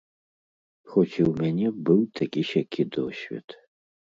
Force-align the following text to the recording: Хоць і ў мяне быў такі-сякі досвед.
Хоць 0.93 1.11
і 1.11 1.21
ў 1.29 1.43
мяне 1.43 1.67
быў 1.91 2.01
такі-сякі 2.21 2.81
досвед. 2.97 3.47